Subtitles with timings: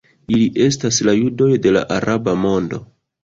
[0.35, 2.81] Ili estas la judoj de la araba mondo.